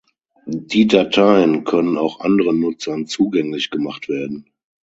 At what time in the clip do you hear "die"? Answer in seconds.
0.47-0.87